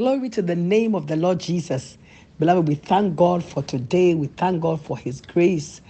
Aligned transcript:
Glory 0.00 0.30
to 0.30 0.40
the 0.40 0.56
name 0.56 0.94
of 0.94 1.08
the 1.08 1.16
Lord 1.16 1.40
Jesus. 1.40 1.98
Beloved, 2.38 2.66
we 2.66 2.74
thank 2.74 3.16
God 3.16 3.44
for 3.44 3.62
today. 3.62 4.14
We 4.14 4.28
thank 4.28 4.62
God 4.62 4.80
for 4.80 4.96
His 4.96 5.20
grace 5.20 5.82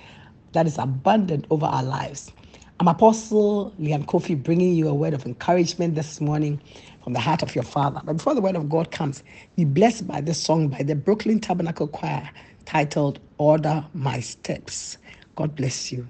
that 0.53 0.67
is 0.67 0.79
abundant 0.79 1.47
over 1.49 1.67
our 1.67 1.85
lives. 1.85 2.33
I'm 2.81 2.89
Apostle 2.89 3.73
Liam 3.81 4.05
Kofi 4.07 4.35
bringing 4.43 4.75
you 4.75 4.89
a 4.89 4.95
word 4.95 5.15
of 5.15 5.27
encouragement 5.27 5.95
this 5.95 6.21
morning 6.21 6.61
from 7.05 7.13
the 7.13 7.21
heart 7.21 7.45
of 7.45 7.55
your 7.55 7.63
Father. 7.63 8.01
But 8.05 8.17
before 8.17 8.35
the 8.35 8.41
word 8.41 8.57
of 8.57 8.69
God 8.69 8.91
comes, 8.91 9.23
be 9.55 9.65
blessed 9.65 10.09
by 10.09 10.21
this 10.21 10.43
song 10.43 10.67
by 10.67 10.83
the 10.83 10.97
Brooklyn 10.97 11.39
Tabernacle 11.39 11.87
Choir 11.87 12.29
titled 12.65 13.21
Order 13.39 13.87
My 13.95 14.19
Steps. 14.19 14.99
God 15.37 15.55
bless 15.55 15.93
you. 15.93 16.09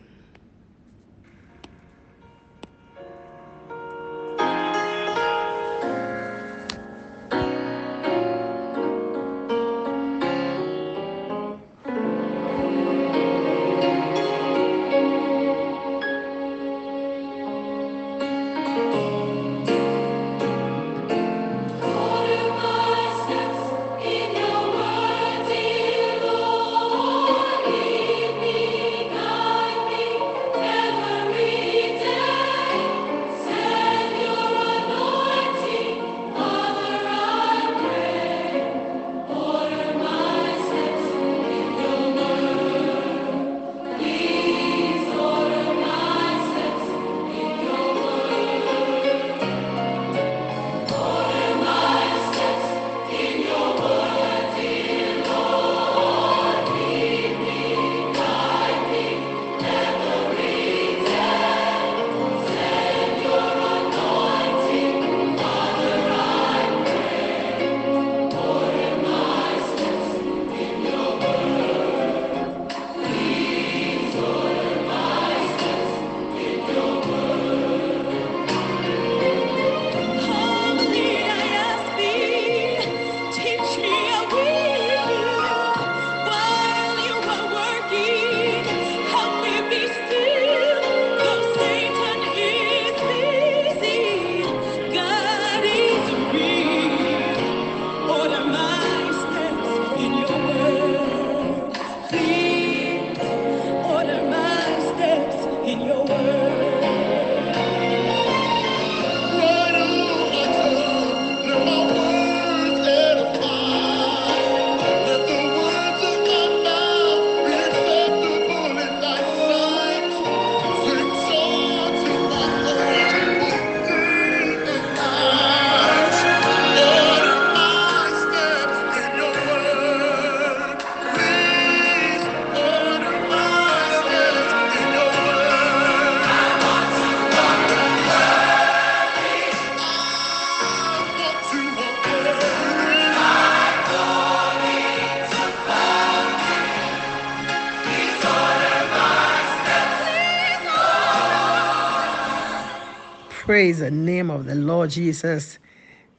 Praise 153.50 153.80
the 153.80 153.90
name 153.90 154.30
of 154.30 154.46
the 154.46 154.54
Lord 154.54 154.90
Jesus. 154.90 155.58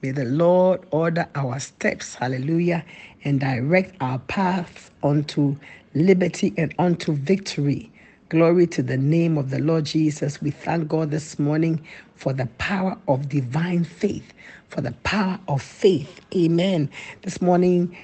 May 0.02 0.12
the 0.12 0.26
Lord 0.26 0.86
order 0.92 1.30
our 1.34 1.62
steps, 1.62 2.14
hallelujah, 2.14 2.84
and 3.24 3.40
direct 3.40 3.96
our 4.02 4.20
path 4.20 4.92
unto 5.02 5.56
liberty 5.94 6.54
and 6.58 6.76
unto 6.78 7.14
victory. 7.14 7.90
Glory 8.28 8.68
to 8.68 8.84
the 8.84 8.98
name 8.98 9.38
of 9.38 9.50
the 9.50 9.60
Lord 9.60 9.86
Jesus. 9.86 10.42
We 10.42 10.52
thank 10.52 10.90
God 10.90 11.10
this 11.12 11.40
morning 11.40 11.88
for 12.16 12.34
the 12.34 12.48
power 12.58 12.98
of 13.08 13.30
divine 13.30 13.86
faith, 13.86 14.34
for 14.68 14.82
the 14.82 14.92
power 15.04 15.40
of 15.48 15.62
faith. 15.62 16.20
Amen. 16.36 16.90
This 17.22 17.42
morning, 17.42 17.96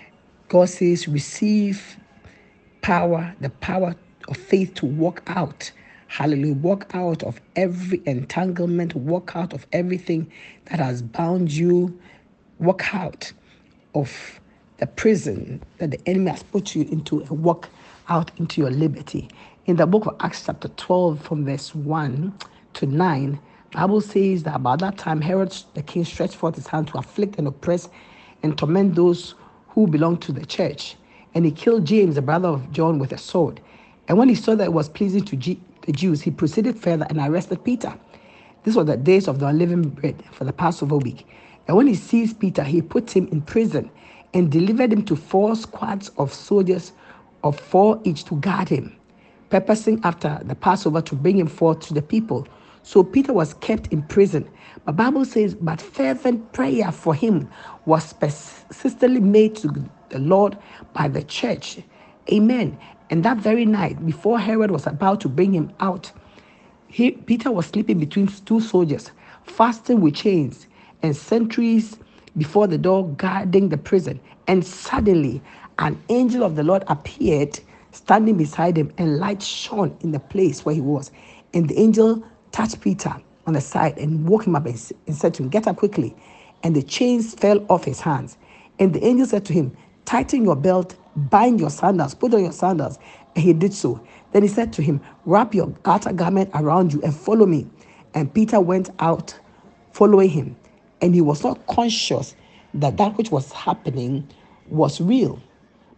God 0.48 0.70
says, 0.70 1.06
receive 1.06 1.98
power, 2.82 3.36
the 3.42 3.50
power 3.50 3.94
of 4.30 4.38
faith 4.38 4.76
to 4.76 4.86
walk 4.86 5.22
out 5.28 5.74
Hallelujah. 6.08 6.56
Walk 6.56 6.88
out 6.96 7.24
of 7.24 7.42
every 7.56 8.02
entanglement, 8.06 8.96
walk 8.96 9.34
out 9.36 9.54
of 9.54 9.68
everything 9.74 10.32
that 10.66 10.80
has 10.80 11.02
bound 11.04 11.52
you, 11.52 12.00
walk 12.60 12.96
out 12.96 13.32
of 13.96 14.42
the 14.78 14.88
prison 14.88 15.62
that 15.80 15.92
the 15.92 16.02
enemy 16.10 16.32
has 16.32 16.44
put 16.44 16.76
you 16.76 16.84
into 16.84 17.22
and 17.22 17.44
walk 17.44 17.70
out 18.10 18.32
into 18.40 18.62
your 18.62 18.72
liberty. 18.72 19.30
In 19.68 19.78
the 19.78 19.88
book 19.88 20.06
of 20.08 20.16
Acts, 20.22 20.46
chapter 20.46 20.70
12, 20.70 21.22
from 21.22 21.46
verse 21.46 21.76
1 21.76 22.34
to 22.76 22.86
9, 22.88 23.40
Bible 23.74 24.02
says 24.02 24.44
that 24.44 24.56
about 24.56 24.80
that 24.80 24.98
time 24.98 25.22
Herod 25.22 25.56
the 25.76 25.84
king 25.84 26.06
stretched 26.06 26.36
forth 26.36 26.56
his 26.56 26.68
hand 26.68 26.88
to 26.90 27.00
afflict 27.00 27.38
and 27.38 27.48
oppress 27.48 27.90
and 28.44 28.58
torment 28.58 28.96
those 28.96 29.36
who 29.70 29.88
belonged 29.88 30.22
to 30.24 30.32
the 30.32 30.46
church. 30.46 30.96
And 31.36 31.46
he 31.46 31.52
killed 31.52 31.86
James, 31.86 32.16
the 32.16 32.24
brother 32.24 32.50
of 32.50 32.72
John, 32.72 33.00
with 33.00 33.12
a 33.14 33.20
sword. 33.20 33.62
And 34.08 34.18
when 34.18 34.30
he 34.30 34.36
saw 34.36 34.56
that 34.56 34.66
it 34.66 34.74
was 34.74 34.90
pleasing 34.90 35.26
to 35.26 35.36
G- 35.36 35.62
the 35.88 35.94
Jews, 35.94 36.22
he 36.22 36.30
proceeded 36.32 36.78
further 36.78 37.08
and 37.10 37.18
arrested 37.18 37.64
Peter. 37.64 37.98
This 38.64 38.76
was 38.76 38.86
the 38.86 38.98
days 38.98 39.28
of 39.28 39.40
the 39.40 39.48
unleavened 39.48 39.96
bread 39.96 40.24
for 40.34 40.44
the 40.44 40.54
Passover 40.54 40.98
week. 40.98 41.26
And 41.68 41.78
when 41.78 41.88
he 41.88 41.96
seized 41.96 42.40
Peter, 42.40 42.64
he 42.64 42.82
put 42.82 43.10
him 43.10 43.28
in 43.30 43.42
prison 43.42 43.90
and 44.34 44.52
delivered 44.52 44.94
him 44.94 45.04
to 45.06 45.16
four 45.16 45.56
squads 45.56 46.10
of 46.18 46.34
soldiers 46.34 46.92
of 47.44 47.58
four 47.60 48.00
each 48.04 48.26
to 48.26 48.36
guard 48.36 48.70
him, 48.70 48.96
purposing 49.50 50.02
after 50.04 50.40
the 50.44 50.56
Passover 50.56 51.02
to 51.02 51.16
bring 51.16 51.40
him 51.40 51.48
forth 51.48 51.80
to 51.88 51.94
the 51.94 52.02
people. 52.02 52.48
So 52.84 53.04
Peter 53.04 53.34
was 53.34 53.54
kept 53.56 53.88
in 53.94 54.04
prison. 54.04 54.50
But 54.86 54.98
Bible 54.98 55.26
says, 55.26 55.56
but 55.56 55.82
fervent 55.82 56.52
prayer 56.54 56.92
for 56.92 57.16
him 57.16 57.50
was 57.86 58.14
persistently 58.14 59.22
made 59.22 59.56
to 59.58 59.70
the 60.10 60.20
Lord 60.20 60.58
by 60.94 61.08
the 61.08 61.24
church. 61.24 61.80
Amen. 62.32 62.78
And 63.10 63.24
that 63.24 63.38
very 63.38 63.66
night, 63.66 64.06
before 64.06 64.40
Herod 64.40 64.72
was 64.72 64.88
about 64.88 65.22
to 65.22 65.30
bring 65.30 65.54
him 65.54 65.72
out, 65.80 66.12
he, 66.88 67.12
Peter 67.12 67.52
was 67.52 67.68
sleeping 67.68 68.00
between 68.00 68.28
two 68.28 68.60
soldiers, 68.60 69.12
fasting 69.44 70.02
with 70.02 70.16
chains 70.16 70.68
and 71.02 71.16
sentries 71.16 71.98
before 72.38 72.68
the 72.68 72.78
door 72.78 73.08
guarding 73.10 73.70
the 73.70 73.78
prison. 73.78 74.20
And 74.48 74.66
suddenly, 74.66 75.42
an 75.80 76.02
angel 76.10 76.44
of 76.44 76.56
the 76.56 76.64
Lord 76.64 76.84
appeared 76.88 77.60
standing 77.98 78.38
beside 78.38 78.78
him, 78.78 78.94
and 78.98 79.18
light 79.18 79.42
shone 79.42 79.98
in 80.02 80.12
the 80.12 80.20
place 80.20 80.64
where 80.64 80.76
he 80.76 80.82
was. 80.82 81.12
And 81.54 81.68
the 81.68 81.80
angel 81.80 82.24
touched 82.52 82.80
Peter 82.82 83.14
on 83.46 83.54
the 83.54 83.62
side 83.62 83.98
and 83.98 84.28
woke 84.28 84.46
him 84.46 84.56
up 84.56 84.66
and, 84.66 84.92
and 85.08 85.16
said 85.16 85.34
to 85.36 85.44
him, 85.44 85.50
Get 85.50 85.68
up 85.68 85.78
quickly. 85.78 86.16
And 86.64 86.76
the 86.76 86.84
chains 86.84 87.34
fell 87.34 87.66
off 87.70 87.84
his 87.84 88.00
hands. 88.00 88.38
And 88.80 88.94
the 88.94 89.04
angel 89.04 89.26
said 89.26 89.46
to 89.46 89.54
him, 89.54 89.76
Tighten 90.06 90.44
your 90.44 90.56
belt 90.56 90.96
bind 91.18 91.60
your 91.60 91.70
sandals, 91.70 92.14
put 92.16 92.34
on 92.34 92.44
your 92.44 92.52
sandals. 92.52 93.00
And 93.36 93.44
he 93.44 93.54
did 93.54 93.74
so. 93.74 94.02
Then 94.32 94.44
he 94.44 94.48
said 94.50 94.74
to 94.74 94.82
him, 94.82 95.02
Wrap 95.26 95.54
your 95.54 95.74
outer 95.86 96.14
garment 96.14 96.52
around 96.54 96.94
you 96.94 97.02
and 97.02 97.16
follow 97.16 97.46
me. 97.46 97.68
And 98.14 98.34
Peter 98.34 98.60
went 98.62 98.90
out 99.00 99.38
following 99.92 100.30
him. 100.30 100.56
And 101.02 101.14
he 101.14 101.22
was 101.22 101.44
not 101.44 101.66
conscious 101.68 102.36
that 102.74 102.98
that 102.98 103.18
which 103.18 103.32
was 103.32 103.52
happening 103.52 104.28
was 104.70 105.02
real, 105.02 105.40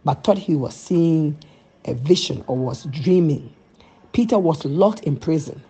but 0.04 0.24
thought 0.24 0.38
he 0.38 0.54
was 0.54 0.74
seeing 0.74 1.36
a 1.86 1.94
vision 1.94 2.44
or 2.46 2.56
was 2.56 2.84
dreaming. 2.84 3.54
Peter 4.12 4.38
was 4.38 4.64
locked 4.64 5.04
in 5.04 5.16
prison. 5.16 5.62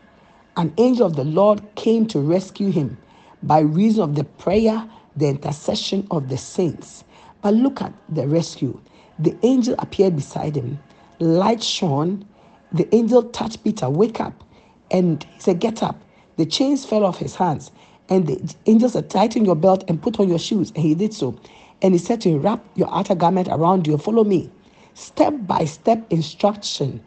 An 0.57 0.73
angel 0.79 1.07
of 1.07 1.17
the 1.17 1.25
Lord 1.25 1.63
came 1.77 2.07
to 2.09 2.21
rescue 2.21 2.71
him 2.71 2.99
by 3.43 3.61
reason 3.61 4.03
of 4.03 4.15
the 4.15 4.25
prayer, 4.25 4.89
the 5.17 5.29
intercession 5.29 6.07
of 6.11 6.29
the 6.29 6.37
saints. 6.39 7.05
But 7.43 7.55
look 7.55 7.81
at 7.81 7.93
the 8.09 8.27
rescue. 8.27 8.79
The 9.21 9.37
angel 9.43 9.75
appeared 9.79 10.17
beside 10.17 10.57
him. 10.57 10.79
Light 11.21 11.63
shone. 11.63 12.27
The 12.73 12.93
angel 12.95 13.25
touched 13.25 13.63
Peter, 13.65 13.91
Wake 13.91 14.21
up. 14.21 14.45
And 14.91 15.23
he 15.25 15.41
said, 15.41 15.61
Get 15.61 15.83
up. 15.83 16.01
The 16.39 16.47
chains 16.47 16.87
fell 16.87 17.05
off 17.05 17.19
his 17.19 17.37
hands. 17.37 17.71
And 18.09 18.27
the 18.27 18.55
angel 18.67 18.89
said, 18.89 19.11
Tighten 19.11 19.45
your 19.45 19.57
belt 19.57 19.85
and 19.89 20.01
put 20.03 20.19
on 20.19 20.29
your 20.29 20.39
shoes. 20.39 20.71
And 20.75 20.85
he 20.85 20.95
did 20.95 21.13
so. 21.15 21.39
And 21.83 21.95
he 21.95 21.99
said 21.99 22.23
to 22.23 22.31
him, 22.31 22.43
Wrap 22.43 22.65
your 22.77 22.93
outer 22.95 23.15
garment 23.15 23.49
around 23.49 23.87
you 23.87 23.93
and 23.95 24.03
follow 24.03 24.25
me. 24.25 24.51
Step 24.95 25.35
by 25.43 25.67
step 25.67 26.07
instruction, 26.11 27.03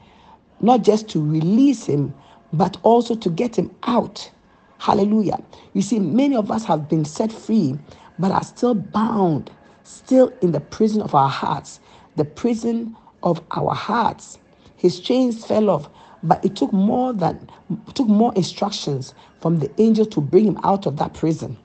not 0.61 0.83
just 0.83 1.09
to 1.09 1.21
release 1.23 1.85
him, 1.85 2.13
but 2.53 2.77
also 2.83 3.15
to 3.15 3.29
get 3.29 3.57
him 3.57 3.71
out. 3.83 4.31
Hallelujah. 4.79 5.41
You 5.73 5.81
see, 5.81 5.99
many 5.99 6.35
of 6.35 6.51
us 6.51 6.63
have 6.65 6.89
been 6.89 7.05
set 7.05 7.31
free, 7.31 7.77
but 8.19 8.31
are 8.31 8.43
still 8.43 8.75
bound, 8.75 9.51
still 9.83 10.31
in 10.41 10.51
the 10.51 10.59
prison 10.59 11.01
of 11.01 11.15
our 11.15 11.29
hearts, 11.29 11.79
the 12.15 12.25
prison 12.25 12.95
of 13.23 13.41
our 13.51 13.73
hearts. 13.73 14.39
His 14.77 14.99
chains 14.99 15.45
fell 15.45 15.69
off, 15.69 15.89
but 16.23 16.43
it 16.45 16.55
took 16.55 16.73
more 16.73 17.13
than 17.13 17.49
took 17.93 18.07
more 18.07 18.33
instructions 18.35 19.13
from 19.41 19.59
the 19.59 19.71
angel 19.81 20.05
to 20.07 20.21
bring 20.21 20.45
him 20.45 20.59
out 20.63 20.85
of 20.85 20.97
that 20.97 21.13
prison. 21.13 21.57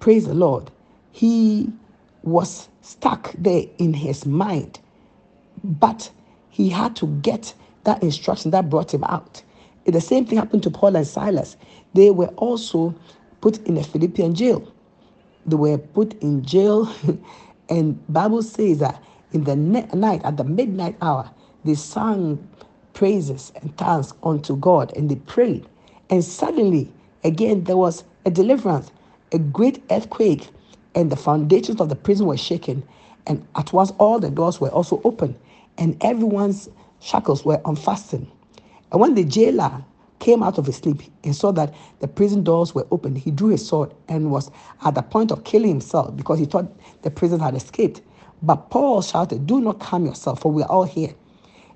Praise 0.00 0.26
the 0.26 0.34
Lord. 0.34 0.70
He 1.12 1.72
was 2.22 2.68
stuck 2.82 3.32
there 3.38 3.64
in 3.78 3.94
his 3.94 4.26
mind, 4.26 4.80
but 5.64 6.10
he 6.50 6.68
had 6.70 6.96
to 6.96 7.06
get 7.22 7.54
that 7.84 8.02
instruction 8.02 8.50
that 8.52 8.70
brought 8.70 8.92
him 8.92 9.04
out. 9.04 9.42
The 9.86 10.00
same 10.00 10.26
thing 10.26 10.38
happened 10.38 10.62
to 10.64 10.70
Paul 10.70 10.96
and 10.96 11.06
Silas. 11.06 11.56
They 11.94 12.10
were 12.10 12.28
also 12.36 12.94
put 13.40 13.58
in 13.66 13.76
a 13.78 13.84
Philippian 13.84 14.34
jail. 14.34 14.72
They 15.46 15.56
were 15.56 15.78
put 15.78 16.14
in 16.22 16.44
jail, 16.44 16.92
and 17.68 18.04
Bible 18.12 18.42
says 18.42 18.78
that 18.80 19.02
in 19.36 19.44
the 19.44 19.54
night, 19.54 20.22
at 20.24 20.38
the 20.38 20.44
midnight 20.44 20.96
hour, 21.02 21.30
they 21.64 21.74
sang 21.74 22.48
praises 22.94 23.52
and 23.60 23.76
thanks 23.76 24.14
unto 24.22 24.56
God, 24.56 24.96
and 24.96 25.10
they 25.10 25.16
prayed. 25.16 25.66
And 26.08 26.24
suddenly, 26.24 26.90
again, 27.22 27.64
there 27.64 27.76
was 27.76 28.04
a 28.24 28.30
deliverance, 28.30 28.90
a 29.32 29.38
great 29.38 29.82
earthquake, 29.90 30.48
and 30.94 31.12
the 31.12 31.16
foundations 31.16 31.82
of 31.82 31.90
the 31.90 31.96
prison 31.96 32.26
were 32.26 32.38
shaken. 32.38 32.82
And 33.26 33.46
at 33.56 33.74
once, 33.74 33.92
all 33.98 34.18
the 34.18 34.30
doors 34.30 34.58
were 34.58 34.70
also 34.70 35.02
open, 35.04 35.36
and 35.76 36.02
everyone's 36.02 36.70
shackles 37.00 37.44
were 37.44 37.60
unfastened. 37.66 38.26
And 38.90 39.00
when 39.02 39.14
the 39.14 39.24
jailer 39.24 39.84
came 40.18 40.42
out 40.42 40.56
of 40.56 40.64
his 40.64 40.76
sleep 40.76 41.02
and 41.24 41.36
saw 41.36 41.52
that 41.52 41.74
the 42.00 42.08
prison 42.08 42.42
doors 42.42 42.74
were 42.74 42.86
open, 42.90 43.14
he 43.16 43.30
drew 43.30 43.48
his 43.50 43.68
sword 43.68 43.92
and 44.08 44.30
was 44.30 44.50
at 44.82 44.94
the 44.94 45.02
point 45.02 45.30
of 45.30 45.44
killing 45.44 45.68
himself 45.68 46.16
because 46.16 46.38
he 46.38 46.46
thought 46.46 46.72
the 47.02 47.10
prison 47.10 47.38
had 47.38 47.54
escaped. 47.54 48.00
But 48.46 48.70
Paul 48.70 49.02
shouted, 49.02 49.44
Do 49.48 49.60
not 49.60 49.82
harm 49.82 50.06
yourself, 50.06 50.40
for 50.40 50.52
we 50.52 50.62
are 50.62 50.70
all 50.70 50.84
here. 50.84 51.12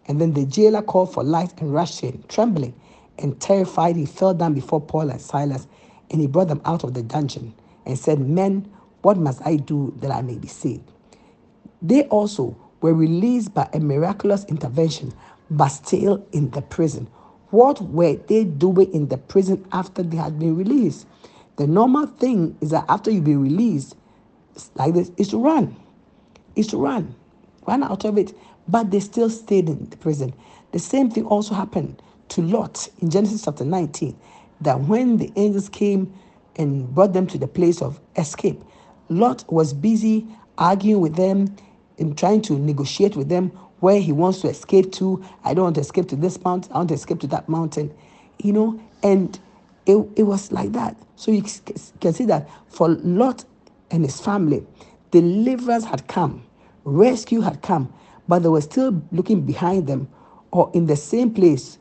And 0.07 0.21
then 0.21 0.35
the 0.35 0.45
jailer 0.47 0.83
called 0.83 1.13
for 1.13 1.25
light 1.25 1.61
and 1.61 1.75
rushed 1.75 2.05
in, 2.05 2.23
trembling 2.29 2.75
and 3.19 3.39
terrified. 3.41 3.97
He 3.97 4.07
fell 4.07 4.35
down 4.35 4.55
before 4.55 4.81
Paul 4.81 5.11
and 5.11 5.21
Silas, 5.21 5.67
and 6.13 6.21
he 6.21 6.29
brought 6.29 6.47
them 6.47 6.61
out 6.65 6.85
of 6.85 6.95
the 6.95 7.03
dungeon 7.03 7.55
and 7.85 7.99
said, 7.99 8.21
Men, 8.21 8.71
what 9.03 9.19
must 9.19 9.45
I 9.45 9.57
do 9.57 9.93
that 9.99 10.13
I 10.13 10.23
may 10.23 10.37
be 10.37 10.47
saved? 10.47 10.89
They 11.83 12.05
also 12.05 12.57
were 12.81 12.95
released 12.95 13.53
by 13.53 13.69
a 13.73 13.81
miraculous 13.81 14.45
intervention 14.45 15.13
but 15.51 15.69
still 15.71 16.25
in 16.31 16.51
the 16.51 16.63
prison. 16.63 17.09
What 17.51 17.83
were 17.83 18.15
they 18.15 18.45
doing 18.45 18.95
in 18.95 19.09
the 19.09 19.19
prison 19.19 19.67
after 19.73 20.05
they 20.05 20.19
had 20.19 20.39
been 20.39 20.57
released? 20.57 21.09
The 21.57 21.67
normal 21.67 22.07
thing 22.07 22.57
is 22.61 22.71
that 22.71 22.85
after 22.89 23.11
you've 23.11 23.25
been 23.25 23.43
released, 23.43 23.97
like 24.77 24.95
this, 24.95 25.11
is 25.17 25.29
to 25.31 25.39
run. 25.39 25.75
Is 26.57 26.69
to 26.69 26.77
run. 26.77 27.15
Run 27.67 27.83
out 27.83 28.05
of 28.05 28.19
it. 28.19 28.35
But 28.69 28.91
they 28.91 29.01
still 29.01 29.31
stayed 29.31 29.69
in 29.69 29.89
the 29.91 29.97
prison. 29.97 30.35
The 30.73 30.79
same 30.79 31.11
thing 31.11 31.25
also 31.27 31.55
happened 31.55 32.03
to 32.31 32.43
Lot 32.43 32.89
in 33.01 33.11
Genesis 33.11 33.45
chapter 33.45 33.65
19. 33.65 34.17
That 34.61 34.81
when 34.81 35.17
the 35.17 35.33
angels 35.37 35.69
came 35.69 36.13
and 36.57 36.93
brought 36.95 37.13
them 37.13 37.27
to 37.29 37.39
the 37.39 37.49
place 37.49 37.83
of 37.83 38.01
escape, 38.17 38.63
Lot 39.09 39.45
was 39.53 39.73
busy 39.73 40.27
arguing 40.59 41.01
with 41.01 41.17
them 41.17 41.57
and 41.99 42.17
trying 42.17 42.43
to 42.43 42.59
negotiate 42.59 43.17
with 43.17 43.29
them 43.29 43.49
where 43.81 44.01
he 44.01 44.13
wants 44.13 44.41
to 44.43 44.49
escape 44.49 44.93
to. 44.93 45.25
I 45.45 45.55
don't 45.55 45.65
want 45.65 45.75
to 45.77 45.81
escape 45.81 46.09
to 46.09 46.17
this 46.17 46.43
mountain. 46.45 46.73
I 46.73 46.79
want 46.79 46.89
to 46.91 46.95
escape 46.95 47.21
to 47.21 47.27
that 47.29 47.49
mountain, 47.49 47.93
you 48.39 48.53
know. 48.53 48.81
And 49.03 49.39
it, 49.87 49.97
it 50.17 50.23
was 50.25 50.53
like 50.53 50.73
that. 50.73 50.97
So 51.17 51.31
you 51.33 51.43
can 52.01 52.13
see 52.13 52.25
that 52.27 52.49
for 52.69 52.89
Lot 52.89 53.45
and 53.91 54.05
his 54.05 54.21
family, 54.21 54.65
deliverance 55.11 55.85
had 55.85 56.07
come, 56.09 56.45
rescue 56.85 57.41
had 57.41 57.63
come, 57.63 57.93
but 58.29 58.43
they 58.43 58.49
were 58.49 58.61
still 58.61 59.03
looking 59.13 59.43
behind 59.43 59.87
them 59.87 60.09
or 60.53 60.71
in 60.75 60.87
the 60.87 60.97
same 60.97 61.33
place. 61.35 61.79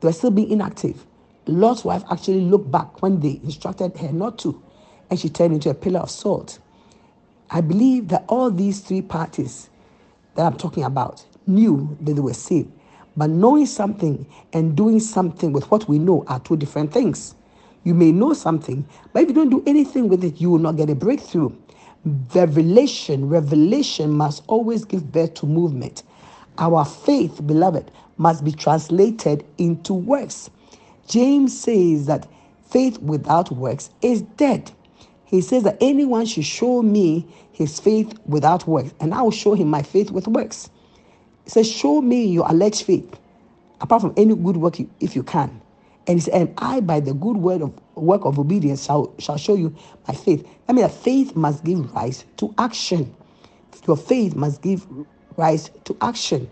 They 0.00 0.08
were 0.08 0.12
still 0.12 0.30
being 0.30 0.50
inactive. 0.50 1.06
Lot's 1.46 1.84
wife 1.84 2.04
actually 2.10 2.42
looked 2.42 2.70
back 2.70 3.02
when 3.02 3.20
they 3.20 3.40
instructed 3.44 3.96
her 3.98 4.12
not 4.12 4.38
to, 4.40 4.62
and 5.10 5.18
she 5.20 5.28
turned 5.28 5.54
into 5.54 5.70
a 5.70 5.74
pillar 5.74 6.00
of 6.00 6.10
salt. 6.10 6.58
I 7.50 7.60
believe 7.62 8.08
that 8.08 8.24
all 8.28 8.50
these 8.50 8.80
three 8.80 9.02
parties 9.02 9.70
that 10.36 10.46
I'm 10.46 10.56
talking 10.58 10.84
about 10.84 11.24
knew 11.46 11.96
that 12.02 12.14
they 12.14 12.20
were 12.20 12.34
saved. 12.34 12.70
But 13.16 13.30
knowing 13.30 13.66
something 13.66 14.26
and 14.52 14.76
doing 14.76 15.00
something 15.00 15.52
with 15.52 15.70
what 15.70 15.88
we 15.88 15.98
know 15.98 16.24
are 16.28 16.40
two 16.40 16.56
different 16.56 16.92
things. 16.92 17.34
You 17.84 17.94
may 17.94 18.12
know 18.12 18.34
something, 18.34 18.86
but 19.12 19.22
if 19.22 19.28
you 19.30 19.34
don't 19.34 19.50
do 19.50 19.62
anything 19.66 20.08
with 20.08 20.24
it, 20.24 20.40
you 20.40 20.50
will 20.50 20.58
not 20.58 20.76
get 20.76 20.90
a 20.90 20.94
breakthrough. 20.96 21.52
Revelation, 22.04 23.28
revelation 23.30 24.10
must 24.12 24.42
always 24.46 24.84
give 24.84 25.10
birth 25.10 25.34
to 25.34 25.46
movement. 25.46 26.02
Our 26.58 26.84
faith, 26.84 27.46
beloved, 27.46 27.90
must 28.18 28.44
be 28.44 28.52
translated 28.52 29.44
into 29.58 29.94
works. 29.94 30.50
James 31.08 31.58
says 31.58 32.06
that 32.06 32.28
faith 32.70 32.98
without 32.98 33.50
works 33.52 33.90
is 34.02 34.22
dead. 34.22 34.70
He 35.24 35.40
says 35.40 35.62
that 35.62 35.78
anyone 35.80 36.26
should 36.26 36.44
show 36.44 36.82
me 36.82 37.26
his 37.52 37.80
faith 37.80 38.12
without 38.26 38.66
works, 38.66 38.92
and 39.00 39.14
I 39.14 39.22
will 39.22 39.30
show 39.30 39.54
him 39.54 39.68
my 39.68 39.82
faith 39.82 40.10
with 40.10 40.28
works. 40.28 40.70
He 41.44 41.50
says, 41.50 41.70
Show 41.70 42.02
me 42.02 42.26
your 42.26 42.46
alleged 42.48 42.84
faith, 42.84 43.18
apart 43.80 44.02
from 44.02 44.14
any 44.16 44.34
good 44.34 44.58
work 44.58 44.76
if 45.00 45.16
you 45.16 45.22
can. 45.22 45.60
And 46.06 46.18
he 46.18 46.22
said, 46.22 46.34
And 46.34 46.54
I, 46.58 46.80
by 46.80 47.00
the 47.00 47.14
good 47.14 47.36
word 47.36 47.62
of 47.62 47.72
work 47.96 48.24
of 48.24 48.38
obedience, 48.38 48.84
shall, 48.86 49.14
shall 49.18 49.36
show 49.38 49.54
you 49.54 49.74
my 50.08 50.14
faith. 50.14 50.46
I 50.68 50.72
mean, 50.72 50.82
that 50.82 50.92
faith 50.94 51.36
must 51.36 51.64
give 51.64 51.94
rise 51.94 52.24
to 52.38 52.54
action. 52.58 53.14
Your 53.86 53.96
faith 53.96 54.34
must 54.36 54.62
give 54.62 54.86
rise 55.36 55.70
to 55.84 55.96
action. 56.00 56.50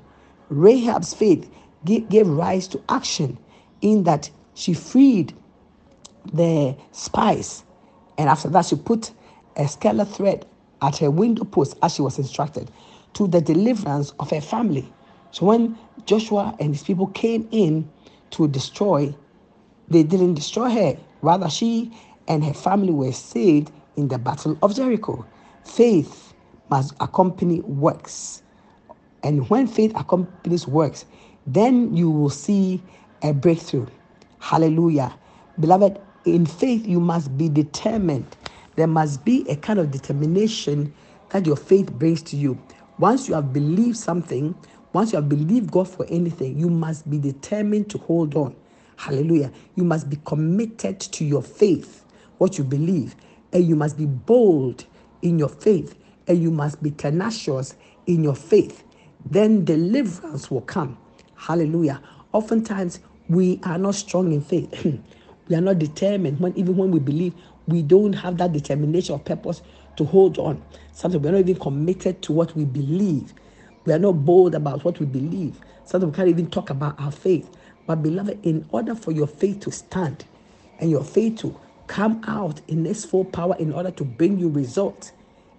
Rahab's 0.51 1.15
faith 1.15 1.51
gave 1.85 2.29
rise 2.29 2.69
to 2.69 2.83
action 2.89 3.39
in 3.83 4.05
that 4.05 4.31
she 4.55 4.75
freed 4.75 5.35
the 6.33 6.77
spies. 6.93 7.65
And 8.19 8.29
after 8.29 8.49
that, 8.51 8.67
she 8.67 8.77
put 8.77 9.13
a 9.57 9.69
scarlet 9.69 10.07
thread 10.07 10.47
at 10.83 10.99
her 10.99 11.11
window 11.11 11.45
post 11.45 11.77
as 11.83 11.95
she 11.95 12.03
was 12.03 12.19
instructed 12.19 12.71
to 13.15 13.27
the 13.29 13.41
deliverance 13.41 14.13
of 14.21 14.31
her 14.31 14.41
family. 14.41 14.93
So 15.31 15.47
when 15.47 15.79
Joshua 16.07 16.57
and 16.61 16.75
his 16.75 16.83
people 16.85 17.09
came 17.09 17.49
in 17.51 17.91
to 18.33 18.49
destroy, 18.49 19.15
they 19.93 20.03
didn't 20.03 20.35
destroy 20.35 20.71
her. 20.71 20.97
Rather, 21.23 21.49
she 21.49 21.93
and 22.29 22.45
her 22.45 22.55
family 22.55 22.93
were 22.93 23.13
saved 23.13 23.71
in 23.97 24.09
the 24.09 24.19
battle 24.19 24.59
of 24.63 24.75
Jericho. 24.75 25.25
Faith 25.65 26.35
must 26.71 26.95
accompany 27.01 27.61
works. 27.61 28.43
And 29.23 29.49
when 29.51 29.67
faith 29.67 29.93
accompanies 29.95 30.67
works, 30.67 31.05
then 31.47 31.95
you 31.97 32.11
will 32.11 32.31
see 32.31 32.83
a 33.23 33.33
breakthrough. 33.33 33.87
Hallelujah. 34.41 35.15
Beloved, 35.61 36.01
in 36.25 36.47
faith, 36.47 36.87
you 36.87 37.01
must 37.01 37.37
be 37.37 37.49
determined 37.49 38.27
there 38.77 38.87
must 38.87 39.25
be 39.25 39.47
a 39.49 39.57
kind 39.57 39.79
of 39.79 39.91
determination 39.91 40.95
that 41.31 41.47
your 41.47 41.57
faith 41.57 41.93
brings 41.93 42.23
to 42.23 42.37
you. 42.37 42.59
Once 42.99 43.29
you 43.29 43.35
have 43.35 43.53
believed 43.53 43.97
something, 43.97 44.55
once 44.93 45.13
you 45.13 45.17
have 45.17 45.29
believed 45.29 45.71
God 45.71 45.89
for 45.89 46.07
anything, 46.09 46.59
you 46.59 46.71
must 46.71 47.09
be 47.11 47.19
determined 47.19 47.91
to 47.91 47.99
hold 47.99 48.35
on. 48.35 48.55
Hallelujah. 48.97 49.53
You 49.75 49.85
must 49.85 50.11
be 50.11 50.19
committed 50.25 51.01
to 51.01 51.25
your 51.25 51.43
faith, 51.43 52.05
what 52.39 52.59
you 52.59 52.65
believe, 52.65 53.17
and 53.53 53.67
you 53.67 53.77
must 53.77 53.97
be 53.99 54.07
bold 54.07 54.85
in 55.23 55.39
your 55.39 55.49
faith, 55.49 55.97
and 56.29 56.43
you 56.43 56.51
must 56.51 56.83
be 56.83 56.91
tenacious 56.91 57.75
in 58.07 58.23
your 58.23 58.35
faith. 58.35 58.85
Then 59.25 59.65
deliverance 59.65 60.51
will 60.51 60.63
come. 60.63 60.99
Hallelujah. 61.37 62.03
Oftentimes, 62.33 63.01
we 63.29 63.61
are 63.65 63.79
not 63.79 63.95
strong 63.95 64.33
in 64.33 64.41
faith. 64.43 64.85
we 65.49 65.57
are 65.57 65.61
not 65.61 65.79
determined 65.79 66.41
when 66.41 66.57
even 66.57 66.77
when 66.77 66.91
we 66.91 66.99
believe 67.01 67.35
we 67.67 67.83
don't 67.83 68.13
have 68.15 68.37
that 68.39 68.53
determination 68.53 69.15
of 69.15 69.25
purpose 69.25 69.63
to 69.97 70.05
hold 70.05 70.39
on. 70.39 70.63
Sometimes 70.93 71.25
we're 71.25 71.33
not 71.33 71.39
even 71.41 71.57
committed 71.57 72.23
to 72.23 72.33
what 72.33 72.55
we 72.57 72.65
believe. 72.65 73.35
We 73.85 73.93
are 73.93 73.99
not 73.99 74.25
bold 74.25 74.55
about 74.55 74.85
what 74.85 75.01
we 75.01 75.07
believe. 75.07 75.61
Sometimes 75.85 76.13
we 76.13 76.17
can't 76.17 76.29
even 76.29 76.51
talk 76.51 76.71
about 76.71 77.01
our 77.01 77.13
faith. 77.13 77.51
But, 77.87 78.03
beloved, 78.03 78.45
in 78.45 78.67
order 78.71 78.95
for 78.95 79.13
your 79.13 79.27
faith 79.27 79.61
to 79.61 79.73
stand 79.73 80.25
and 80.79 80.91
your 80.91 81.05
faith 81.05 81.39
to 81.41 81.59
come 81.89 82.23
out 82.27 82.61
in 82.69 82.87
its 82.87 83.05
full 83.05 83.25
power 83.27 83.57
in 83.59 83.73
order 83.73 83.91
to 83.93 84.05
bring 84.05 84.39
you 84.39 84.49
results, 84.49 85.13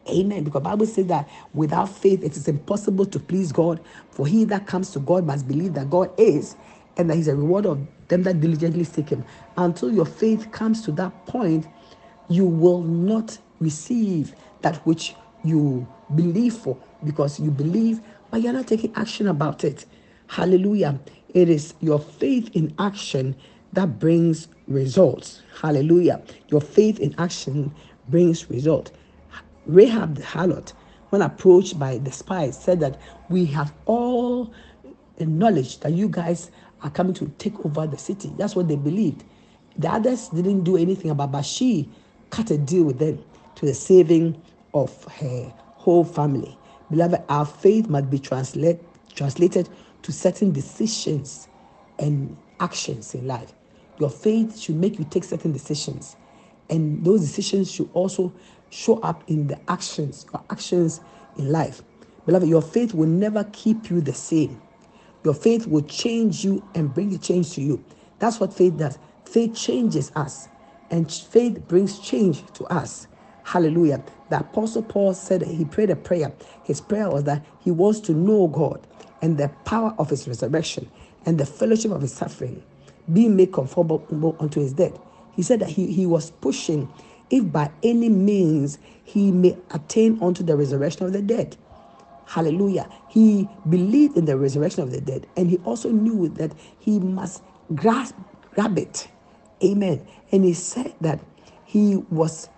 Amen. 0.10 0.44
Because 0.44 0.64
Bible 0.64 0.86
says 0.86 1.08
that 1.08 1.30
without 1.54 1.90
faith 1.90 2.24
it 2.24 2.38
is 2.38 2.48
impossible 2.48 3.06
to 3.08 3.20
please 3.20 3.52
God. 3.52 3.80
For 4.12 4.28
he 4.28 4.44
that 4.46 4.68
comes 4.68 4.92
to 4.92 5.00
God 5.00 5.26
must 5.26 5.48
believe 5.48 5.74
that 5.76 5.90
God 5.90 6.12
is, 6.20 6.58
and 6.98 7.10
that 7.10 7.16
He's 7.16 7.28
a 7.28 7.36
reward 7.36 7.66
of 7.66 7.80
them 8.10 8.24
that 8.24 8.40
diligently 8.40 8.84
seek 8.84 9.10
Him. 9.10 9.26
Until 9.58 9.92
your 9.92 10.06
faith 10.06 10.52
comes 10.52 10.84
to 10.84 10.92
that 10.94 11.26
point, 11.26 11.68
you 12.30 12.46
will 12.46 12.82
not 12.84 13.38
receive 13.60 14.36
that 14.62 14.78
which 14.86 15.16
you 15.44 15.88
believe 16.16 16.56
for 16.56 16.78
because 17.04 17.40
you 17.40 17.52
believe, 17.52 18.02
but 18.32 18.42
you're 18.42 18.54
not 18.54 18.68
taking 18.68 18.94
action 18.96 19.28
about 19.28 19.64
it. 19.64 19.86
Hallelujah. 20.28 21.00
It 21.34 21.50
is 21.50 21.74
your 21.82 22.00
faith 22.00 22.50
in 22.54 22.74
action 22.80 23.36
that 23.74 24.00
brings 24.00 24.48
results. 24.68 25.42
Hallelujah. 25.62 26.22
Your 26.50 26.62
faith 26.62 27.00
in 27.00 27.16
action 27.18 27.74
brings 28.10 28.50
result. 28.50 28.92
Rahab 29.66 30.16
the 30.16 30.24
harlot, 30.24 30.74
when 31.10 31.22
approached 31.22 31.80
by 31.80 31.98
the 31.98 32.12
spies, 32.12 32.62
said 32.62 32.80
that 32.82 33.00
we 33.30 33.46
have 33.46 33.74
all 33.86 34.54
knowledge 35.20 35.80
that 35.80 35.94
you 35.94 36.08
guys 36.10 36.52
are 36.82 36.90
coming 36.90 37.14
to 37.14 37.28
take 37.38 37.66
over 37.66 37.88
the 37.88 37.98
city. 37.98 38.32
That's 38.38 38.56
what 38.56 38.68
they 38.68 38.76
believed. 38.76 39.24
The 39.78 39.90
others 39.90 40.30
didn't 40.30 40.64
do 40.64 40.78
anything 40.78 41.12
about, 41.12 41.32
but 41.32 41.44
she 41.44 41.90
cut 42.30 42.52
a 42.52 42.58
deal 42.58 42.84
with 42.84 43.00
them 43.00 43.24
to 43.56 43.66
the 43.66 43.74
saving 43.74 44.40
of 44.74 45.04
her 45.06 45.54
whole 45.76 46.04
family. 46.04 46.58
Beloved, 46.92 47.24
our 47.30 47.46
faith 47.46 47.88
must 47.88 48.10
be 48.10 48.20
translate, 48.20 48.80
translated 49.16 49.70
to 50.04 50.12
certain 50.12 50.52
decisions 50.52 51.48
and 52.00 52.38
actions 52.60 53.16
in 53.16 53.28
life. 53.28 53.54
Your 54.00 54.10
faith 54.10 54.60
should 54.60 54.76
make 54.76 55.00
you 55.00 55.06
take 55.06 55.24
certain 55.24 55.52
decisions. 55.52 56.16
And 56.70 57.04
those 57.04 57.22
decisions 57.22 57.72
should 57.72 57.90
also 57.94 58.34
show 58.70 59.00
up 59.00 59.24
in 59.28 59.48
the 59.48 59.60
actions, 59.70 60.26
your 60.34 60.44
actions 60.50 61.02
in 61.38 61.52
life. 61.52 61.82
Beloved, 62.26 62.48
your 62.48 62.62
faith 62.62 62.94
will 62.94 63.08
never 63.08 63.44
keep 63.46 63.90
you 63.90 64.02
the 64.02 64.14
same. 64.14 64.62
Your 65.24 65.34
faith 65.34 65.68
will 65.68 65.84
change 65.84 66.44
you 66.44 66.64
and 66.76 66.94
bring 66.94 67.14
a 67.14 67.18
change 67.18 67.54
to 67.54 67.62
you. 67.62 67.84
That's 68.20 68.40
what 68.40 68.54
faith 68.54 68.78
does. 68.78 68.98
Faith 69.26 69.56
changes 69.56 70.12
us, 70.16 70.48
and 70.90 71.12
faith 71.12 71.68
brings 71.68 72.00
change 72.00 72.46
to 72.54 72.66
us. 72.66 73.08
Hallelujah. 73.44 74.04
The 74.30 74.40
Apostle 74.40 74.84
Paul 74.84 75.14
said 75.14 75.44
he 75.44 75.66
prayed 75.66 75.90
a 75.90 75.96
prayer. 75.96 76.32
His 76.64 76.82
prayer 76.82 77.10
was 77.10 77.26
that 77.26 77.46
he 77.60 77.72
wants 77.72 78.00
to 78.02 78.14
know 78.14 78.48
God 78.48 78.88
and 79.24 79.38
the 79.38 79.48
power 79.64 79.96
of 79.98 80.10
his 80.10 80.28
resurrection 80.28 80.92
and 81.26 81.40
the 81.40 81.46
fellowship 81.46 81.92
of 81.92 82.02
his 82.02 82.14
suffering, 82.14 82.62
being 83.14 83.36
made 83.38 83.54
conformable 83.54 84.36
unto 84.40 84.60
his 84.60 84.74
death. 84.74 85.00
He 85.34 85.42
said 85.42 85.62
that 85.62 85.70
he, 85.70 85.88
he 85.92 86.06
was 86.06 86.30
pushing 86.30 86.92
if 87.30 87.50
by 87.52 87.72
any 87.82 88.10
means 88.10 88.78
he 89.06 89.32
may 89.32 89.58
attain 89.72 90.22
unto 90.22 90.44
the 90.44 90.58
resurrection 90.58 91.06
of 91.06 91.14
the 91.14 91.22
dead. 91.22 91.56
Hallelujah. 92.26 92.90
He 93.10 93.48
believed 93.70 94.18
in 94.18 94.26
the 94.26 94.38
resurrection 94.38 94.84
of 94.84 94.92
the 94.92 95.00
dead, 95.00 95.26
and 95.38 95.50
he 95.50 95.58
also 95.60 95.90
knew 95.90 96.28
that 96.30 96.52
he 96.80 97.00
must 97.00 97.44
grasp, 97.74 98.16
grab 98.54 98.78
it. 98.78 99.08
Amen. 99.64 100.06
And 100.34 100.44
he 100.44 100.54
said 100.54 100.94
that 101.00 101.22
he 101.64 101.96
was 102.12 102.50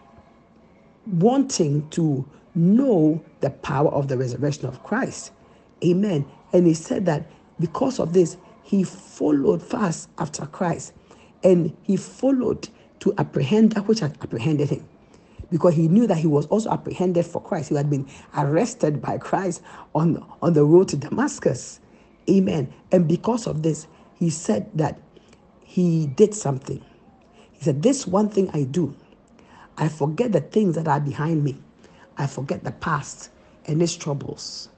wanting 1.05 1.87
to 1.91 2.27
know 2.55 3.23
the 3.41 3.51
power 3.51 3.89
of 3.89 4.07
the 4.07 4.17
resurrection 4.17 4.65
of 4.65 4.81
Christ. 4.83 5.31
Amen. 5.83 6.25
And 6.55 6.65
he 6.65 6.73
said 6.73 7.05
that 7.07 7.29
because 7.59 7.99
of 7.99 8.13
this, 8.13 8.37
he 8.63 8.85
followed 8.85 9.61
fast 9.61 10.07
after 10.17 10.45
Christ 10.45 10.93
and 11.43 11.75
he 11.83 11.97
followed 11.97 12.69
to 13.01 13.13
apprehend 13.17 13.73
that 13.73 13.89
which 13.89 13.99
had 13.99 14.17
apprehended 14.21 14.69
him 14.69 14.87
because 15.51 15.73
he 15.73 15.89
knew 15.89 16.07
that 16.07 16.15
he 16.15 16.27
was 16.27 16.45
also 16.45 16.69
apprehended 16.69 17.25
for 17.25 17.41
Christ. 17.41 17.67
He 17.67 17.75
had 17.75 17.89
been 17.89 18.07
arrested 18.37 19.01
by 19.01 19.17
Christ 19.17 19.63
on, 19.93 20.25
on 20.41 20.53
the 20.53 20.63
road 20.63 20.87
to 20.89 20.95
Damascus. 20.95 21.81
Amen. 22.29 22.73
And 22.89 23.05
because 23.05 23.47
of 23.47 23.61
this, 23.61 23.87
he 24.13 24.29
said 24.29 24.69
that 24.75 24.97
he 25.61 26.07
did 26.07 26.33
something. 26.33 26.81
He 27.51 27.65
said, 27.65 27.83
This 27.83 28.07
one 28.07 28.29
thing 28.29 28.49
I 28.53 28.63
do, 28.63 28.95
I 29.77 29.89
forget 29.89 30.31
the 30.31 30.39
things 30.39 30.75
that 30.75 30.87
are 30.87 31.01
behind 31.01 31.43
me. 31.43 31.57
I 32.17 32.27
forget 32.27 32.63
the 32.63 32.71
past 32.71 33.29
and 33.65 33.81
its 33.83 33.97
troubles. 33.97 34.69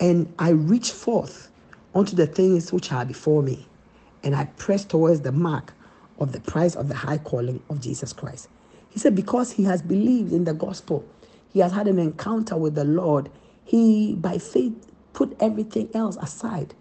And 0.00 0.32
I 0.38 0.50
reach 0.50 0.90
forth 0.90 1.50
unto 1.94 2.14
the 2.14 2.26
things 2.26 2.72
which 2.72 2.92
are 2.92 3.04
before 3.04 3.42
me. 3.42 3.66
And 4.22 4.34
I 4.34 4.44
press 4.56 4.84
towards 4.84 5.20
the 5.22 5.32
mark 5.32 5.72
of 6.18 6.32
the 6.32 6.40
prize 6.40 6.76
of 6.76 6.88
the 6.88 6.94
high 6.94 7.18
calling 7.18 7.62
of 7.70 7.80
Jesus 7.80 8.12
Christ. 8.12 8.48
He 8.90 8.98
said, 8.98 9.14
because 9.14 9.52
he 9.52 9.64
has 9.64 9.82
believed 9.82 10.32
in 10.32 10.44
the 10.44 10.54
gospel, 10.54 11.04
he 11.52 11.60
has 11.60 11.72
had 11.72 11.86
an 11.86 11.98
encounter 11.98 12.56
with 12.56 12.74
the 12.74 12.84
Lord, 12.84 13.30
he, 13.64 14.14
by 14.14 14.38
faith, 14.38 14.90
put 15.12 15.36
everything 15.40 15.88
else 15.94 16.16
aside. 16.16 16.74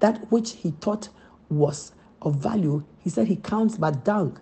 That 0.00 0.30
which 0.30 0.52
he 0.52 0.70
thought 0.72 1.08
was 1.48 1.92
of 2.22 2.36
value, 2.36 2.84
he 2.98 3.10
said 3.10 3.26
he 3.26 3.36
counts 3.36 3.76
but 3.78 4.04
dung. 4.04 4.38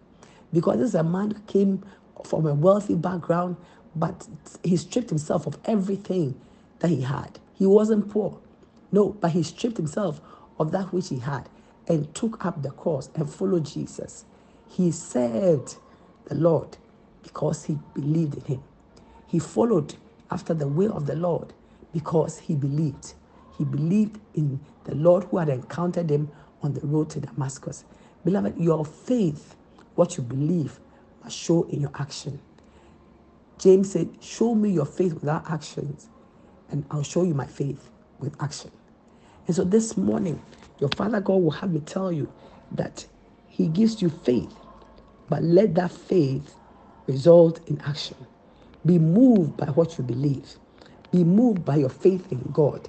Because 0.53 0.79
this 0.79 0.89
is 0.91 0.95
a 0.95 1.05
man 1.05 1.43
came 1.47 1.85
from 2.25 2.47
a 2.47 2.55
wealthy 2.55 2.95
background, 2.95 3.57
but 3.95 4.27
he 4.63 4.77
stripped 4.77 5.11
himself 5.11 5.47
of 5.47 5.59
everything 5.65 6.41
that 6.79 6.89
he 6.89 7.03
had. 7.03 7.39
He 7.59 7.67
wasn't 7.67 8.11
poor. 8.11 8.39
No, 8.93 9.11
but 9.11 9.33
he 9.33 9.43
stripped 9.43 9.77
himself 9.79 10.21
of 10.61 10.71
that 10.73 10.93
which 10.93 11.09
he 11.09 11.19
had 11.19 11.49
and 11.89 12.15
took 12.15 12.45
up 12.47 12.63
the 12.63 12.71
cross 12.71 13.11
and 13.17 13.29
followed 13.29 13.67
Jesus. 13.67 14.25
He 14.69 14.93
served 14.93 15.77
the 16.27 16.37
Lord 16.37 16.79
because 17.23 17.65
he 17.65 17.79
believed 17.95 18.37
in 18.37 18.45
him. 18.45 18.63
He 19.27 19.41
followed 19.41 19.97
after 20.31 20.55
the 20.55 20.69
will 20.69 20.97
of 20.97 21.07
the 21.07 21.17
Lord 21.17 21.53
because 21.93 22.39
he 22.39 22.55
believed. 22.55 23.15
He 23.59 23.65
believed 23.65 24.21
in 24.35 24.61
the 24.85 24.95
Lord 24.95 25.25
who 25.25 25.39
had 25.39 25.49
encountered 25.49 26.11
him 26.11 26.31
on 26.63 26.75
the 26.75 26.87
road 26.87 27.11
to 27.11 27.21
Damascus. 27.21 27.85
Beloved, 28.25 28.57
your 28.59 28.85
faith, 28.85 29.57
what 29.97 30.17
you 30.17 30.23
believe, 30.23 30.79
must 31.25 31.37
show 31.37 31.65
in 31.65 31.81
your 31.83 31.93
action. 31.97 32.41
James 33.59 33.93
said, 33.93 34.11
Show 34.21 34.55
me 34.55 34.71
your 34.71 34.87
faith 34.87 35.15
without 35.15 35.51
actions, 35.51 36.09
and 36.71 36.85
I'll 36.91 37.03
show 37.03 37.25
you 37.25 37.35
my 37.35 37.47
faith 37.47 37.91
with 38.21 38.35
action. 38.43 38.71
And 39.47 39.57
so 39.57 39.65
this 39.65 39.97
morning, 39.97 40.43
your 40.79 40.91
Father 40.91 41.21
God 41.21 41.37
will 41.37 41.51
have 41.53 41.73
me 41.73 41.81
tell 41.81 42.13
you 42.13 42.33
that 42.73 43.07
He 43.49 43.69
gives 43.69 44.03
you 44.03 44.11
faith, 44.11 44.55
but 45.29 45.43
let 45.43 45.75
that 45.77 45.93
faith 45.93 46.55
result 47.07 47.61
in 47.69 47.81
action. 47.83 48.17
Be 48.87 48.99
moved 48.99 49.57
by 49.57 49.67
what 49.67 49.99
you 49.99 50.05
believe. 50.05 50.57
Be 51.13 51.25
moved 51.25 51.65
by 51.65 51.77
your 51.77 51.89
faith 51.91 52.31
in 52.33 52.41
God. 52.53 52.89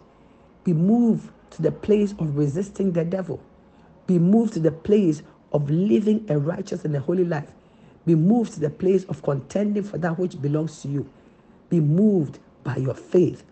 Be 0.63 0.73
moved 0.73 1.29
to 1.51 1.61
the 1.61 1.71
place 1.71 2.13
of 2.19 2.37
resisting 2.37 2.91
the 2.93 3.05
devil. 3.05 3.41
Be 4.07 4.19
moved 4.19 4.53
to 4.53 4.59
the 4.59 4.71
place 4.71 5.23
of 5.53 5.69
living 5.69 6.25
a 6.29 6.37
righteous 6.37 6.85
and 6.85 6.95
a 6.95 6.99
holy 6.99 7.25
life. 7.25 7.49
Be 8.05 8.15
moved 8.15 8.53
to 8.53 8.59
the 8.59 8.69
place 8.69 9.05
of 9.05 9.23
contending 9.23 9.83
for 9.83 9.97
that 9.99 10.19
which 10.19 10.41
belongs 10.41 10.81
to 10.83 10.87
you. 10.87 11.09
Be 11.69 11.79
moved 11.79 12.39
by 12.63 12.77
your 12.77 12.95
faith 12.95 13.43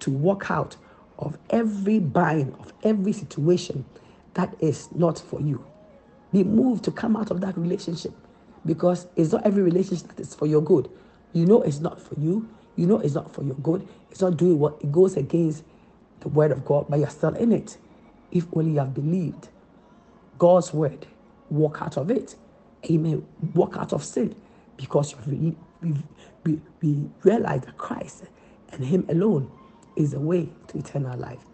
to 0.00 0.10
walk 0.10 0.50
out 0.50 0.76
of 1.18 1.38
every 1.50 1.98
bind, 1.98 2.54
of 2.60 2.72
every 2.82 3.12
situation 3.12 3.84
that 4.34 4.54
is 4.60 4.88
not 4.94 5.18
for 5.18 5.40
you. 5.40 5.64
Be 6.32 6.44
moved 6.44 6.84
to 6.84 6.90
come 6.90 7.16
out 7.16 7.30
of 7.30 7.40
that 7.40 7.56
relationship 7.56 8.12
because 8.64 9.06
it's 9.16 9.32
not 9.32 9.46
every 9.46 9.62
relationship 9.62 10.08
that 10.08 10.20
is 10.20 10.34
for 10.34 10.46
your 10.46 10.60
good. 10.60 10.90
You 11.32 11.46
know 11.46 11.62
it's 11.62 11.80
not 11.80 12.00
for 12.00 12.18
you. 12.20 12.48
You 12.76 12.86
know 12.86 12.98
it's 12.98 13.14
not 13.14 13.32
for 13.32 13.42
your 13.42 13.54
good. 13.56 13.86
It's 14.10 14.20
not 14.20 14.36
doing 14.36 14.58
what 14.58 14.78
it 14.82 14.92
goes 14.92 15.16
against 15.16 15.64
the 16.20 16.28
word 16.28 16.50
of 16.52 16.64
God, 16.64 16.86
but 16.88 16.98
you're 16.98 17.08
still 17.10 17.34
in 17.34 17.52
it. 17.52 17.78
If 18.30 18.46
only 18.52 18.72
you 18.72 18.78
have 18.78 18.94
believed 18.94 19.48
God's 20.38 20.74
word, 20.74 21.06
walk 21.48 21.78
out 21.80 21.96
of 21.96 22.10
it. 22.10 22.34
Amen. 22.90 23.26
Walk 23.54 23.76
out 23.76 23.92
of 23.92 24.04
sin 24.04 24.34
because 24.76 25.14
we, 25.26 25.56
we, 26.44 26.60
we 26.82 27.08
realize 27.22 27.62
that 27.62 27.78
Christ 27.78 28.24
and 28.72 28.84
Him 28.84 29.06
alone 29.08 29.50
is 29.96 30.12
the 30.12 30.20
way 30.20 30.48
to 30.68 30.78
eternal 30.78 31.18
life. 31.18 31.44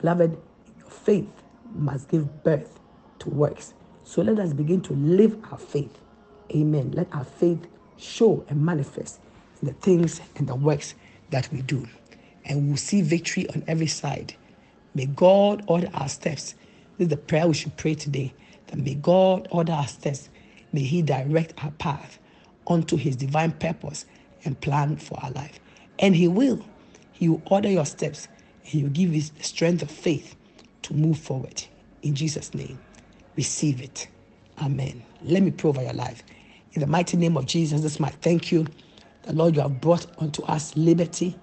Beloved, 0.00 0.36
your 0.78 0.90
faith 0.90 1.30
must 1.74 2.08
give 2.08 2.44
birth 2.44 2.78
to 3.20 3.30
works. 3.30 3.74
So 4.04 4.22
let 4.22 4.38
us 4.38 4.52
begin 4.52 4.80
to 4.82 4.92
live 4.94 5.38
our 5.50 5.58
faith 5.58 5.98
Amen. 6.54 6.90
Let 6.92 7.08
our 7.12 7.24
faith 7.24 7.66
show 7.96 8.44
and 8.48 8.64
manifest 8.64 9.20
in 9.60 9.68
the 9.68 9.74
things 9.74 10.20
and 10.36 10.46
the 10.46 10.54
works 10.54 10.94
that 11.30 11.50
we 11.52 11.62
do. 11.62 11.88
And 12.44 12.68
we'll 12.68 12.76
see 12.76 13.00
victory 13.02 13.48
on 13.50 13.64
every 13.66 13.86
side. 13.86 14.34
May 14.94 15.06
God 15.06 15.64
order 15.66 15.88
our 15.94 16.08
steps. 16.08 16.54
This 16.98 17.06
is 17.06 17.08
the 17.08 17.16
prayer 17.16 17.46
we 17.46 17.54
should 17.54 17.76
pray 17.76 17.94
today. 17.94 18.34
That 18.66 18.78
may 18.78 18.94
God 18.94 19.48
order 19.50 19.72
our 19.72 19.86
steps. 19.86 20.28
May 20.72 20.82
He 20.82 21.00
direct 21.02 21.64
our 21.64 21.70
path 21.72 22.18
onto 22.66 22.96
His 22.96 23.16
divine 23.16 23.52
purpose 23.52 24.04
and 24.44 24.60
plan 24.60 24.96
for 24.96 25.18
our 25.22 25.30
life. 25.30 25.58
And 25.98 26.14
He 26.14 26.28
will. 26.28 26.64
He 27.22 27.28
will 27.28 27.42
order 27.46 27.70
your 27.70 27.86
steps 27.86 28.26
and 28.62 28.68
He 28.68 28.82
will 28.82 28.90
give 28.90 29.14
you 29.14 29.22
the 29.22 29.44
strength 29.44 29.80
of 29.80 29.92
faith 29.92 30.34
to 30.82 30.92
move 30.92 31.16
forward. 31.16 31.62
In 32.02 32.16
Jesus' 32.16 32.52
name, 32.52 32.80
receive 33.36 33.80
it. 33.80 34.08
Amen. 34.60 35.04
Let 35.22 35.44
me 35.44 35.52
pray 35.52 35.68
over 35.70 35.82
your 35.84 35.92
life. 35.92 36.24
In 36.72 36.80
the 36.80 36.88
mighty 36.88 37.16
name 37.16 37.36
of 37.36 37.46
Jesus, 37.46 37.82
this 37.82 37.92
is 37.92 38.00
my 38.00 38.08
thank 38.08 38.50
you. 38.50 38.66
The 39.22 39.34
Lord, 39.34 39.54
you 39.54 39.62
have 39.62 39.80
brought 39.80 40.04
unto 40.18 40.42
us 40.46 40.76
liberty, 40.76 41.38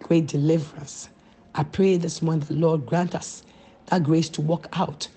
great 0.00 0.26
deliverance. 0.26 1.08
I 1.54 1.62
pray 1.64 1.96
this 1.96 2.20
morning, 2.20 2.46
the 2.46 2.56
Lord 2.56 2.84
grant 2.84 3.14
us 3.14 3.44
that 3.86 4.02
grace 4.02 4.28
to 4.28 4.42
walk 4.42 4.68
out 4.74 5.08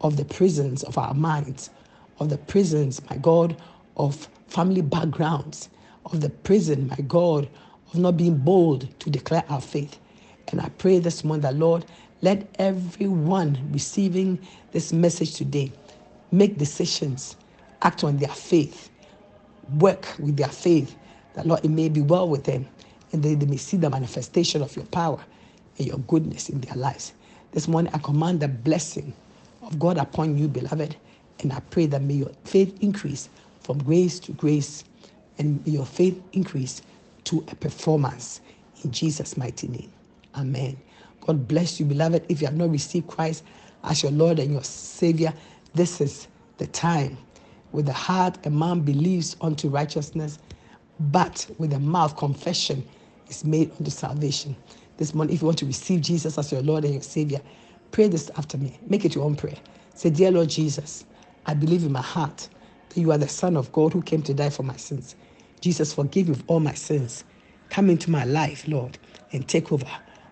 of 0.00 0.16
the 0.16 0.24
prisons 0.24 0.82
of 0.82 0.98
our 0.98 1.14
minds, 1.14 1.70
of 2.18 2.30
the 2.30 2.38
prisons, 2.38 3.00
my 3.08 3.16
God, 3.16 3.56
of 3.96 4.26
family 4.48 4.82
backgrounds, 4.82 5.68
of 6.06 6.20
the 6.20 6.30
prison, 6.30 6.88
my 6.88 7.04
God, 7.06 7.48
of 7.92 7.98
not 7.98 8.16
being 8.16 8.36
bold 8.36 8.88
to 9.00 9.10
declare 9.10 9.44
our 9.48 9.60
faith. 9.60 9.98
And 10.48 10.60
I 10.60 10.68
pray 10.70 10.98
this 10.98 11.24
morning 11.24 11.42
that, 11.42 11.56
Lord, 11.56 11.84
let 12.22 12.46
everyone 12.58 13.58
receiving 13.72 14.38
this 14.72 14.92
message 14.92 15.34
today 15.34 15.72
make 16.30 16.56
decisions, 16.56 17.36
act 17.82 18.04
on 18.04 18.16
their 18.16 18.28
faith, 18.28 18.90
work 19.78 20.06
with 20.18 20.36
their 20.36 20.48
faith, 20.48 20.96
that, 21.34 21.46
Lord, 21.46 21.64
it 21.64 21.70
may 21.70 21.88
be 21.88 22.00
well 22.00 22.28
with 22.28 22.44
them, 22.44 22.66
and 23.12 23.22
they, 23.22 23.34
they 23.34 23.46
may 23.46 23.56
see 23.56 23.76
the 23.76 23.90
manifestation 23.90 24.62
of 24.62 24.74
your 24.76 24.84
power 24.86 25.22
and 25.78 25.86
your 25.86 25.98
goodness 25.98 26.48
in 26.48 26.60
their 26.60 26.76
lives. 26.76 27.12
This 27.52 27.68
morning, 27.68 27.92
I 27.94 27.98
command 27.98 28.40
the 28.40 28.48
blessing 28.48 29.12
of 29.62 29.78
God 29.78 29.98
upon 29.98 30.38
you, 30.38 30.48
beloved, 30.48 30.96
and 31.40 31.52
I 31.52 31.60
pray 31.70 31.86
that 31.86 32.02
may 32.02 32.14
your 32.14 32.30
faith 32.44 32.76
increase 32.82 33.28
from 33.60 33.82
grace 33.82 34.18
to 34.20 34.32
grace, 34.32 34.84
and 35.38 35.64
may 35.66 35.72
your 35.72 35.86
faith 35.86 36.20
increase 36.32 36.82
to 37.24 37.44
a 37.50 37.54
performance 37.56 38.40
in 38.84 38.90
Jesus' 38.90 39.36
mighty 39.36 39.68
name. 39.68 39.92
Amen. 40.34 40.76
God 41.20 41.46
bless 41.46 41.78
you, 41.78 41.86
beloved. 41.86 42.24
If 42.28 42.40
you 42.40 42.46
have 42.46 42.56
not 42.56 42.70
received 42.70 43.06
Christ 43.06 43.44
as 43.84 44.02
your 44.02 44.12
Lord 44.12 44.38
and 44.38 44.52
your 44.52 44.64
Savior, 44.64 45.32
this 45.74 46.00
is 46.00 46.28
the 46.58 46.66
time. 46.68 47.16
With 47.72 47.86
the 47.86 47.92
heart, 47.92 48.44
a 48.46 48.50
man 48.50 48.80
believes 48.80 49.36
unto 49.40 49.68
righteousness, 49.68 50.38
but 51.00 51.46
with 51.58 51.70
the 51.70 51.78
mouth, 51.78 52.16
confession 52.16 52.86
is 53.28 53.44
made 53.44 53.70
unto 53.78 53.90
salvation. 53.90 54.54
This 54.98 55.14
morning, 55.14 55.34
if 55.34 55.42
you 55.42 55.46
want 55.46 55.58
to 55.58 55.66
receive 55.66 56.00
Jesus 56.02 56.38
as 56.38 56.52
your 56.52 56.62
Lord 56.62 56.84
and 56.84 56.92
your 56.94 57.02
Savior, 57.02 57.40
pray 57.92 58.08
this 58.08 58.30
after 58.36 58.58
me. 58.58 58.78
Make 58.88 59.04
it 59.04 59.14
your 59.14 59.24
own 59.24 59.36
prayer. 59.36 59.56
Say, 59.94 60.10
Dear 60.10 60.30
Lord 60.30 60.50
Jesus, 60.50 61.04
I 61.46 61.54
believe 61.54 61.84
in 61.84 61.92
my 61.92 62.02
heart 62.02 62.48
that 62.90 63.00
you 63.00 63.10
are 63.10 63.18
the 63.18 63.28
Son 63.28 63.56
of 63.56 63.72
God 63.72 63.92
who 63.92 64.02
came 64.02 64.22
to 64.22 64.34
die 64.34 64.50
for 64.50 64.62
my 64.62 64.76
sins. 64.76 65.16
Jesus, 65.62 65.94
forgive 65.94 66.28
me 66.28 66.34
of 66.34 66.42
all 66.48 66.58
my 66.58 66.74
sins. 66.74 67.22
Come 67.70 67.88
into 67.88 68.10
my 68.10 68.24
life, 68.24 68.66
Lord, 68.66 68.98
and 69.30 69.46
take 69.48 69.72
over. 69.72 69.86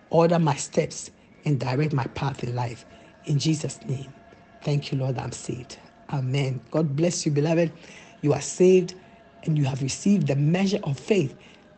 Order 0.09 0.39
my 0.39 0.55
steps 0.55 1.09
and 1.45 1.57
direct 1.57 1.93
my 1.93 2.03
path 2.07 2.43
in 2.43 2.53
life. 2.53 2.85
In 3.25 3.39
Jesus' 3.39 3.79
name. 3.85 4.13
Thank 4.61 4.91
you, 4.91 4.97
Lord, 4.97 5.17
I'm 5.17 5.31
saved. 5.31 5.79
Amen. 6.11 6.59
God 6.69 6.97
bless 6.97 7.25
you, 7.25 7.31
beloved. 7.31 7.71
You 8.19 8.33
are 8.33 8.41
saved 8.41 8.95
and 9.43 9.57
you 9.57 9.63
have 9.63 9.81
received 9.81 10.27
the 10.27 10.35
measure 10.35 10.79
of 10.83 10.99
faith 10.99 11.33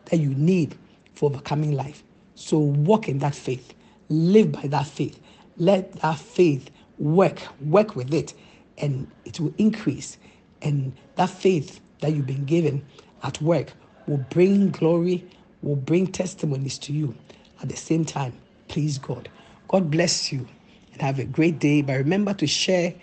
that 0.06 0.16
you 0.18 0.30
need 0.34 0.76
for 1.14 1.30
overcoming 1.30 1.72
life. 1.72 2.02
So 2.34 2.58
walk 2.58 3.08
in 3.08 3.20
that 3.20 3.36
faith, 3.36 3.72
live 4.08 4.50
by 4.50 4.66
that 4.66 4.88
faith. 4.88 5.20
Let 5.58 5.92
that 6.00 6.18
faith 6.18 6.72
work, 6.98 7.40
work 7.60 7.94
with 7.94 8.12
it, 8.12 8.34
and 8.78 9.06
it 9.24 9.38
will 9.38 9.54
increase. 9.58 10.18
And 10.60 10.92
that 11.14 11.30
faith 11.30 11.80
that 12.00 12.12
you've 12.12 12.26
been 12.26 12.44
given 12.46 12.84
at 13.24 13.42
work 13.42 13.72
will 14.06 14.18
bring 14.30 14.70
glory, 14.70 15.26
will 15.62 15.76
bring 15.76 16.08
testimonies 16.08 16.78
to 16.80 16.92
you. 16.94 17.16
At 17.62 17.70
the 17.70 17.76
same 17.76 18.04
time, 18.06 18.34
please 18.68 18.98
God. 18.98 19.30
God 19.68 19.90
bless 19.90 20.32
you 20.32 20.46
and 20.92 21.02
have 21.02 21.18
a 21.20 21.24
great 21.24 21.58
day. 21.60 21.82
But 21.82 21.94
remember 21.98 22.34
to 22.34 22.46
share 22.48 22.94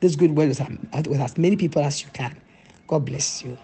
this 0.00 0.16
good 0.16 0.36
word 0.36 0.48
with, 0.50 0.60
with 1.08 1.20
as 1.20 1.38
many 1.38 1.56
people 1.56 1.82
as 1.82 2.02
you 2.02 2.08
can. 2.12 2.36
God 2.88 3.06
bless 3.06 3.44
you. 3.44 3.58